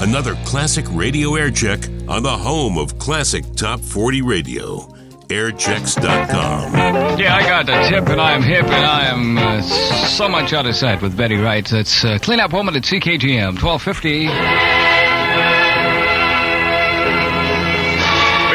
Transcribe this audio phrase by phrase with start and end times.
[0.00, 4.80] another classic radio air check on the home of classic top 40 radio,
[5.28, 7.18] airchecks.com.
[7.18, 10.52] Yeah, I got the tip, and I am hip, and I am uh, so much
[10.52, 11.66] out of sight with Betty Wright.
[11.66, 14.26] That's uh, Clean Up Woman at CKGM, 1250.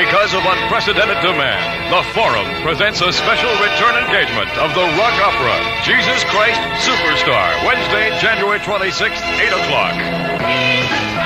[0.02, 5.56] Because of unprecedented demand, the Forum presents a special return engagement of the rock opera
[5.86, 11.21] Jesus Christ Superstar, Wednesday, January 26th, 8 o'clock.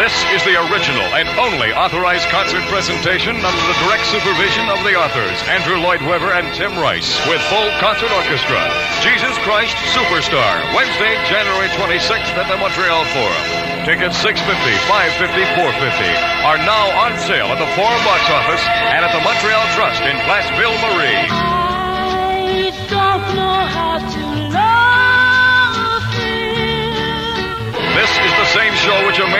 [0.00, 4.96] This is the original and only authorized concert presentation under the direct supervision of the
[4.96, 8.64] authors, Andrew Lloyd Webber and Tim Rice, with full concert orchestra.
[9.04, 13.44] Jesus Christ Superstar, Wednesday, January 26th at the Montreal Forum.
[13.84, 14.40] Tickets 650,
[14.88, 15.36] 550,
[15.68, 15.68] 450
[16.48, 18.64] are now on sale at the Forum box office
[18.96, 21.28] and at the Montreal Trust in Place Ville Marie.
[21.28, 24.79] I don't know how to love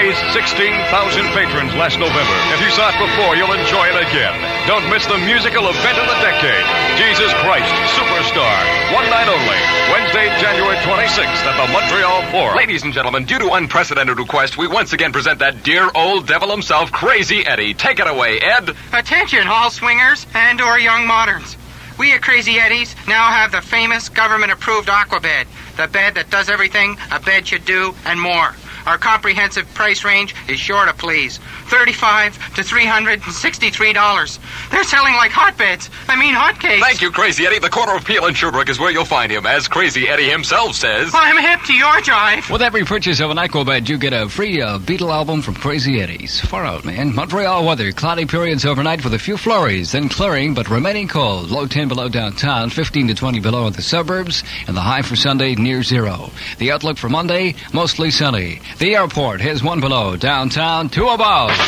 [0.00, 2.36] show which amazed 16,000 patrons last November.
[2.54, 4.34] If you saw it before, you'll enjoy it again.
[4.66, 6.64] Don't miss the musical event of the decade.
[6.96, 8.60] Jesus Christ Superstar.
[8.94, 9.60] One night only.
[9.92, 12.56] Wednesday, January 26th at the Montreal Forum.
[12.56, 16.50] Ladies and gentlemen, due to unprecedented request, we once again present that dear old devil
[16.50, 17.74] himself, Crazy Eddie.
[17.74, 18.74] Take it away, Ed.
[18.92, 21.56] Attention, all swingers and or young moderns.
[21.98, 25.46] We at Crazy Eddies now have the famous government-approved Aquabed,
[25.76, 28.54] the bed that does everything a bed should do and more.
[28.90, 31.38] Our comprehensive price range is sure to please.
[31.68, 34.40] Thirty-five to three hundred and sixty-three dollars.
[34.72, 35.88] They're selling like hotbeds.
[36.08, 36.80] I mean hotcakes.
[36.80, 37.60] Thank you, Crazy Eddie.
[37.60, 40.74] The corner of Peel and Sherbrooke is where you'll find him, as Crazy Eddie himself
[40.74, 41.12] says.
[41.14, 42.50] I'm hip to your jive.
[42.50, 46.00] With every purchase of an Aquabed, you get a free uh, Beatle album from Crazy
[46.00, 46.40] Eddie's.
[46.40, 47.14] Far out, man.
[47.14, 47.92] Montreal weather.
[47.92, 51.52] Cloudy periods overnight with a few flurries, then clearing but remaining cold.
[51.52, 55.14] Low 10 below downtown, 15 to 20 below in the suburbs, and the high for
[55.14, 56.32] Sunday near zero.
[56.58, 58.60] The outlook for Monday, mostly sunny.
[58.80, 60.16] The airport, here's one below.
[60.16, 61.50] Downtown, two above.
[61.50, 61.58] As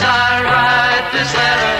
[0.00, 1.76] I write this letter.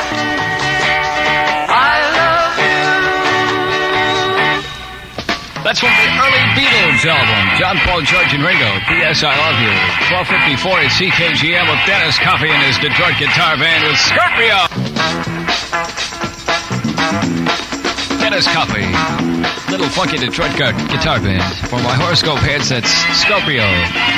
[5.65, 7.57] That's from the early Beatles album.
[7.57, 8.77] John Paul, George, and Ringo.
[8.89, 9.25] P.S.
[9.25, 9.73] I Love You.
[10.13, 14.69] 1254 at CKGM with Dennis Coffey and his Detroit guitar band with Scorpio.
[18.31, 18.87] Dennis Coffey.
[19.73, 21.43] Little funky Detroit gu- guitar band.
[21.67, 22.87] For my horoscope heads, that's
[23.19, 23.67] Scorpio.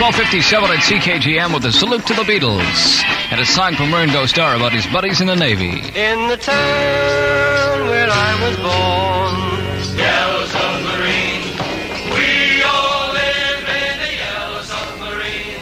[0.05, 3.00] 1257 at CKGM with a salute to the Beatles.
[3.33, 5.81] And a song from Ringo Starr about his buddies in the Navy.
[5.97, 9.33] In the town where I was born,
[9.97, 11.56] Yellow Submarine.
[12.12, 15.56] We all live in the Yellow Submarine.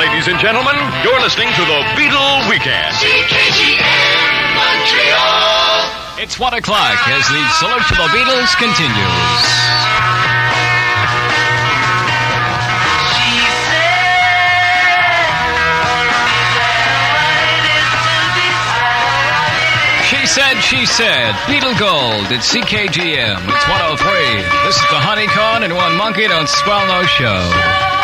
[0.00, 2.88] Ladies and gentlemen, you're listening to the Beatle Weekend.
[2.96, 3.84] CKGM
[4.56, 5.35] Montreal.
[6.18, 9.76] It's 1 o'clock as the salute to the Beatles continues.
[20.08, 23.42] She said, she said, Beatle Gold at CKGM.
[23.42, 24.66] It's 103.
[24.66, 27.95] This is the Honey Cone and One Monkey Don't Swell No Show.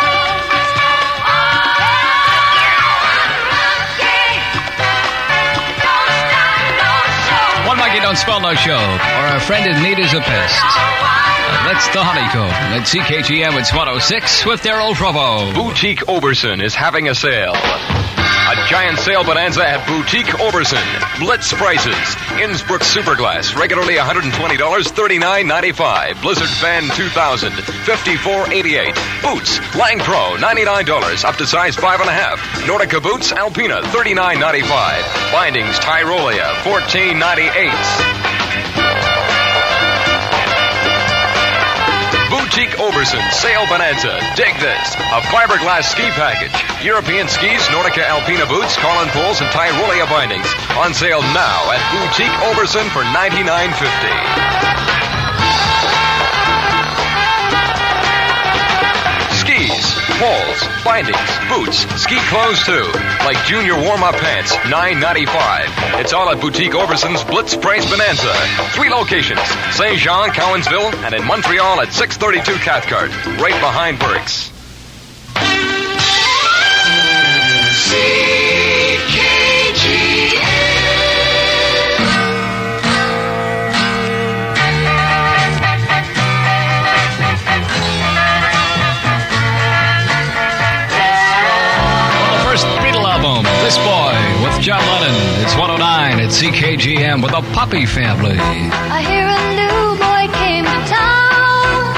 [7.93, 10.55] One Don't Spell No Show, or a friend in need is a pest.
[11.63, 13.59] That's the Honey Cone at CKGM.
[13.59, 15.53] It's 106 with oh Daryl Provo.
[15.53, 17.53] Boutique Oberson is having a sale.
[18.45, 20.83] A giant sale bonanza at Boutique Oberson.
[21.19, 21.95] Blitz prices.
[22.41, 26.21] Innsbruck Superglass, regularly $120, $39.95.
[26.21, 29.23] Blizzard Fan 2000, $54.88.
[29.23, 32.35] Boots, Lange Pro, $99, up to size 5.5.
[32.67, 35.31] Nordica Boots, Alpina, $39.95.
[35.31, 38.42] Bindings, Tyrolia, $14.98.
[42.53, 44.19] Boutique Oberson Sale Bonanza.
[44.35, 44.93] Dig this.
[44.93, 46.53] A fiberglass ski package.
[46.85, 50.45] European skis, Nordica Alpina boots, Colin poles, and Tyrolia bindings.
[50.77, 54.82] On sale now at Boutique Oberson for $99.50.
[60.23, 62.87] poles, bindings, boots, ski clothes too.
[63.27, 65.99] Like junior warm-up pants, $9.95.
[65.99, 68.33] It's all at Boutique Oberson's Blitz Price Bonanza.
[68.71, 69.41] Three locations,
[69.75, 73.11] Saint Jean, Cowansville, and in Montreal at 632 Cathcart,
[73.41, 74.49] right behind Burke's.
[77.93, 78.42] Well,
[93.63, 95.15] This Boy with John Lennon.
[95.39, 98.35] It's 109 at CKGM with the Poppy family.
[98.35, 101.95] I hear a new boy came to town.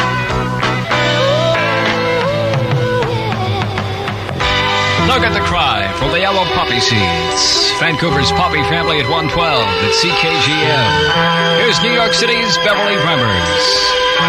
[5.10, 7.42] Look at the cry for the yellow poppy seeds.
[7.82, 11.66] Vancouver's Poppy family at 112 at CKGM.
[11.66, 13.66] Here's New York City's Beverly Bremers.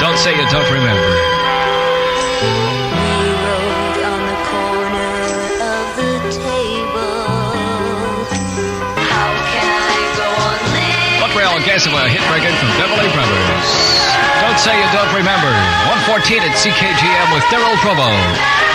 [0.01, 1.13] Don't say you don't remember.
[11.77, 13.69] Gasoil hit record from Beverly Bremers.
[14.41, 15.53] Don't say you don't remember.
[16.09, 18.09] 114 at CKGM with Daryl Provo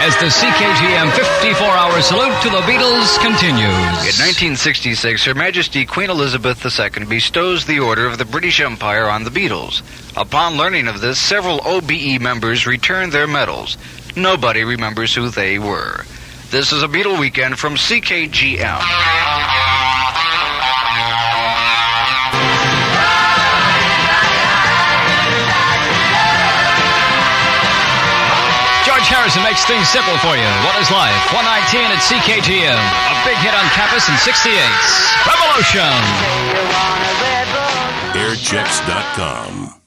[0.05, 4.05] as the CKGM 54-hour salute to the Beatles continues.
[4.05, 9.23] In 1966, Her Majesty Queen Elizabeth II bestows the Order of the British Empire on
[9.23, 9.81] the Beatles.
[10.15, 13.79] Upon learning of this, several OBE members returned their medals.
[14.15, 16.05] Nobody remembers who they were.
[16.51, 19.30] This is a Beatle weekend from CKGM.
[29.31, 30.43] George Harrison makes things simple for you.
[30.65, 31.15] What is life?
[31.31, 32.75] 119 at CKGM.
[32.75, 34.51] A big hit on campus in 68.
[35.25, 35.87] Revolution.
[38.13, 39.80] Airchecks.com.